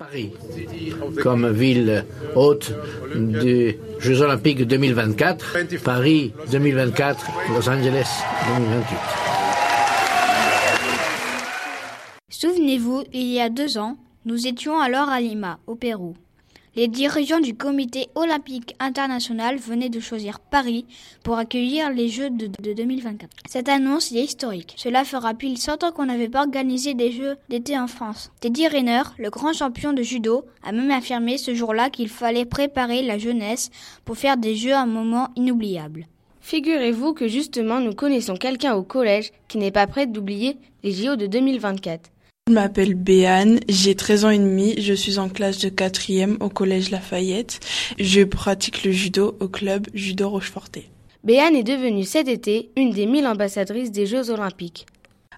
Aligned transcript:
Paris, 0.00 0.32
comme 1.22 1.52
ville 1.52 2.06
hôte 2.34 2.72
des 3.14 3.78
Jeux 3.98 4.22
Olympiques 4.22 4.66
2024, 4.66 5.58
Paris 5.84 6.32
2024, 6.50 7.26
Los 7.50 7.68
Angeles 7.68 8.08
2028. 8.48 8.96
Souvenez-vous, 12.30 13.04
il 13.12 13.26
y 13.26 13.40
a 13.42 13.50
deux 13.50 13.76
ans, 13.76 13.98
nous 14.24 14.46
étions 14.46 14.80
alors 14.80 15.10
à 15.10 15.20
Lima, 15.20 15.58
au 15.66 15.74
Pérou. 15.74 16.14
Les 16.76 16.86
dirigeants 16.86 17.40
du 17.40 17.56
comité 17.56 18.06
olympique 18.14 18.76
international 18.78 19.56
venaient 19.56 19.88
de 19.88 19.98
choisir 19.98 20.38
Paris 20.38 20.86
pour 21.24 21.36
accueillir 21.36 21.90
les 21.90 22.08
Jeux 22.08 22.30
de, 22.30 22.46
2024. 22.46 23.28
Cette 23.48 23.68
annonce 23.68 24.12
est 24.12 24.22
historique. 24.22 24.74
Cela 24.76 25.04
fera 25.04 25.34
pile 25.34 25.58
100 25.58 25.82
ans 25.82 25.90
qu'on 25.90 26.06
n'avait 26.06 26.28
pas 26.28 26.42
organisé 26.42 26.94
des 26.94 27.10
Jeux 27.10 27.36
d'été 27.48 27.76
en 27.76 27.88
France. 27.88 28.30
Teddy 28.38 28.68
Riner, 28.68 29.02
le 29.18 29.30
grand 29.30 29.52
champion 29.52 29.92
de 29.92 30.02
judo, 30.02 30.44
a 30.62 30.70
même 30.70 30.92
affirmé 30.92 31.38
ce 31.38 31.54
jour-là 31.54 31.90
qu'il 31.90 32.08
fallait 32.08 32.44
préparer 32.44 33.02
la 33.02 33.18
jeunesse 33.18 33.70
pour 34.04 34.16
faire 34.16 34.36
des 34.36 34.54
Jeux 34.54 34.74
un 34.74 34.86
moment 34.86 35.30
inoubliable. 35.34 36.06
Figurez-vous 36.40 37.14
que 37.14 37.26
justement 37.26 37.80
nous 37.80 37.94
connaissons 37.94 38.36
quelqu'un 38.36 38.74
au 38.74 38.84
collège 38.84 39.32
qui 39.48 39.58
n'est 39.58 39.72
pas 39.72 39.88
prêt 39.88 40.06
d'oublier 40.06 40.56
les 40.84 40.92
JO 40.92 41.16
de 41.16 41.26
2024. 41.26 42.10
Je 42.50 42.54
m'appelle 42.56 42.96
Béane, 42.96 43.60
j'ai 43.68 43.94
13 43.94 44.24
ans 44.24 44.30
et 44.30 44.38
demi, 44.38 44.74
je 44.82 44.92
suis 44.92 45.20
en 45.20 45.28
classe 45.28 45.58
de 45.58 45.68
4e 45.68 46.42
au 46.42 46.48
collège 46.48 46.90
Lafayette. 46.90 47.60
Je 47.96 48.22
pratique 48.22 48.82
le 48.82 48.90
judo 48.90 49.36
au 49.38 49.46
club 49.46 49.86
Judo 49.94 50.28
Rocheforté. 50.28 50.90
Béane 51.22 51.54
est 51.54 51.62
devenue 51.62 52.02
cet 52.02 52.26
été 52.26 52.72
une 52.76 52.90
des 52.90 53.06
1000 53.06 53.28
ambassadrices 53.28 53.92
des 53.92 54.04
Jeux 54.04 54.30
Olympiques. 54.30 54.86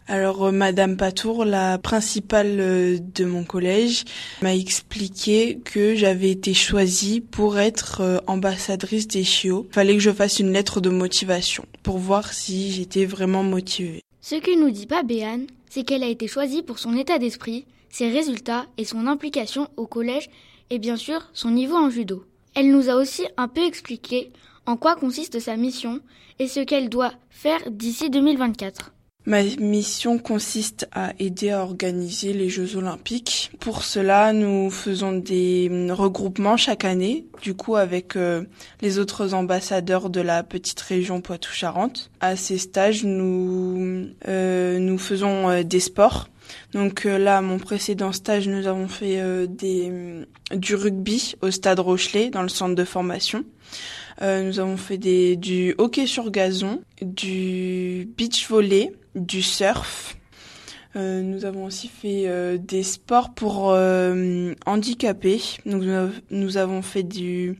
Alors 0.09 0.47
euh, 0.47 0.53
Madame 0.53 0.97
Patour, 0.97 1.45
la 1.45 1.77
principale 1.77 2.56
euh, 2.59 2.98
de 2.98 3.27
mon 3.27 3.45
collège, 3.45 4.05
m'a 4.41 4.55
expliqué 4.55 5.59
que 5.62 5.95
j'avais 5.95 6.31
été 6.31 6.55
choisie 6.55 7.20
pour 7.20 7.59
être 7.59 8.01
euh, 8.01 8.19
ambassadrice 8.27 9.06
des 9.06 9.23
JO. 9.23 9.67
Fallait 9.70 9.92
que 9.92 10.01
je 10.01 10.11
fasse 10.11 10.39
une 10.39 10.55
lettre 10.55 10.81
de 10.81 10.89
motivation 10.89 11.67
pour 11.83 11.98
voir 11.98 12.33
si 12.33 12.73
j'étais 12.73 13.05
vraiment 13.05 13.42
motivée. 13.42 14.03
Ce 14.25 14.37
que 14.37 14.56
nous 14.56 14.70
dit 14.70 14.87
pas 14.87 15.03
Béane, 15.03 15.48
c'est 15.69 15.83
qu'elle 15.83 16.05
a 16.05 16.09
été 16.09 16.28
choisie 16.28 16.62
pour 16.62 16.78
son 16.78 16.97
état 16.97 17.19
d'esprit, 17.19 17.67
ses 17.91 18.09
résultats 18.09 18.67
et 18.79 18.84
son 18.84 19.09
implication 19.09 19.69
au 19.77 19.89
collège 19.89 20.31
et 20.70 20.79
bien 20.79 20.97
sûr 20.97 21.29
son 21.33 21.51
niveau 21.51 21.75
en 21.75 21.91
judo. 21.91 22.25
Elle 22.55 22.70
nous 22.70 22.89
a 22.89 22.95
aussi 22.95 23.27
un 23.37 23.48
peu 23.48 23.67
expliqué 23.67 24.31
en 24.64 24.77
quoi 24.77 24.95
consiste 24.95 25.41
sa 25.41 25.56
mission 25.56 25.98
et 26.39 26.47
ce 26.47 26.61
qu'elle 26.61 26.89
doit 26.89 27.14
faire 27.31 27.69
d'ici 27.69 28.11
2024. 28.11 28.92
Ma 29.25 29.45
mission 29.45 30.19
consiste 30.19 30.89
à 30.91 31.12
aider 31.20 31.51
à 31.51 31.62
organiser 31.62 32.33
les 32.33 32.48
Jeux 32.48 32.77
olympiques. 32.77 33.53
Pour 33.61 33.84
cela, 33.84 34.33
nous 34.33 34.69
faisons 34.69 35.12
des 35.12 35.70
regroupements 35.91 36.56
chaque 36.56 36.84
année, 36.84 37.27
du 37.41 37.55
coup 37.55 37.77
avec 37.77 38.17
euh, 38.17 38.42
les 38.81 38.98
autres 38.98 39.33
ambassadeurs 39.33 40.11
de 40.11 40.20
la 40.20 40.42
petite 40.42 40.81
région 40.81 41.20
Poitou-Charentes. 41.20 42.11
À 42.20 42.34
ces 42.34 42.59
stages, 42.59 43.05
nous 43.05 44.09
euh, 44.27 44.81
nous 44.81 44.98
faisons 44.98 45.48
euh, 45.48 45.62
des 45.62 45.81
sports. 45.81 46.29
Donc 46.73 47.05
là, 47.05 47.41
mon 47.41 47.59
précédent 47.59 48.12
stage, 48.12 48.48
nous 48.48 48.67
avons 48.67 48.89
fait 48.89 49.23
du 49.48 50.75
rugby 50.75 51.34
au 51.41 51.51
Stade 51.51 51.79
Rochelet, 51.79 52.29
dans 52.31 52.42
le 52.42 52.48
centre 52.48 52.75
de 52.75 52.84
formation. 52.84 53.45
Nous 54.20 54.60
avons 54.60 54.77
fait 54.77 54.98
du 54.98 55.74
hockey 55.78 56.06
sur 56.06 56.30
gazon, 56.30 56.82
du 57.00 58.08
beach 58.16 58.48
volley, 58.48 58.92
du 59.14 59.42
surf. 59.42 60.16
Euh, 60.94 61.22
nous 61.22 61.44
avons 61.44 61.64
aussi 61.64 61.88
fait 61.88 62.24
euh, 62.27 62.58
des 62.58 62.83
sports 62.83 63.33
pour 63.33 63.70
euh, 63.70 64.52
handicapés. 64.66 65.40
Nous 65.64 66.56
avons 66.56 66.83
fait 66.83 67.02
du 67.02 67.58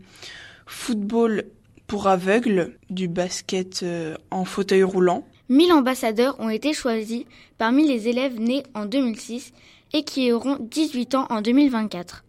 football 0.67 1.45
pour 1.87 2.09
aveugles, 2.09 2.77
du 2.91 3.09
basket 3.09 3.85
en 4.31 4.45
fauteuil 4.45 4.83
roulant. 4.83 5.27
1000 5.49 5.73
ambassadeurs 5.73 6.39
ont 6.41 6.49
été 6.49 6.73
choisis 6.73 7.25
parmi 7.59 7.87
les 7.87 8.09
élèves 8.09 8.41
nés 8.41 8.63
en 8.75 8.87
2006 8.87 9.53
et 9.93 10.03
qui 10.03 10.33
auront 10.33 10.57
18 10.59 11.15
ans 11.15 11.27
en 11.29 11.43
2024. 11.43 12.25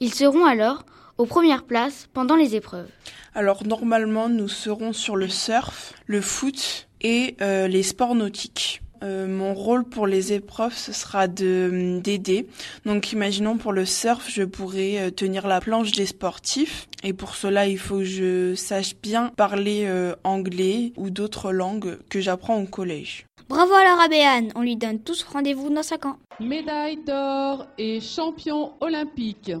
Ils 0.00 0.12
seront 0.12 0.44
alors 0.44 0.84
aux 1.18 1.26
premières 1.26 1.64
places 1.64 2.08
pendant 2.12 2.36
les 2.36 2.54
épreuves. 2.54 2.88
Alors 3.34 3.66
normalement, 3.66 4.28
nous 4.28 4.48
serons 4.48 4.92
sur 4.92 5.16
le 5.16 5.28
surf, 5.28 5.94
le 6.06 6.20
foot, 6.20 6.86
et 7.00 7.36
euh, 7.40 7.68
les 7.68 7.82
sports 7.82 8.14
nautiques. 8.14 8.82
Euh, 9.02 9.26
mon 9.28 9.52
rôle 9.52 9.84
pour 9.84 10.06
les 10.06 10.32
épreuves, 10.32 10.74
ce 10.74 10.92
sera 10.92 11.28
de 11.28 11.68
hum, 11.70 12.00
d'aider. 12.00 12.46
Donc, 12.86 13.12
imaginons 13.12 13.58
pour 13.58 13.72
le 13.72 13.84
surf, 13.84 14.28
je 14.30 14.42
pourrais 14.42 14.98
euh, 14.98 15.10
tenir 15.10 15.46
la 15.46 15.60
planche 15.60 15.92
des 15.92 16.06
sportifs. 16.06 16.88
Et 17.02 17.12
pour 17.12 17.34
cela, 17.34 17.66
il 17.66 17.78
faut 17.78 17.98
que 17.98 18.04
je 18.04 18.54
sache 18.54 18.96
bien 18.96 19.28
parler 19.36 19.88
anglais 20.24 20.92
ou 20.96 21.10
d'autres 21.10 21.52
langues 21.52 21.98
que 22.08 22.20
j'apprends 22.20 22.60
au 22.60 22.66
collège. 22.66 23.26
Bravo 23.48 23.74
à 23.74 23.84
la 23.84 23.94
Rabéane, 23.94 24.48
on 24.56 24.62
lui 24.62 24.74
donne 24.74 24.98
tous 24.98 25.22
rendez-vous 25.22 25.70
dans 25.70 25.84
5 25.84 26.06
ans. 26.06 26.18
Médaille 26.40 26.98
d'or 27.06 27.66
et 27.78 28.00
champion 28.00 28.72
olympique. 28.80 29.52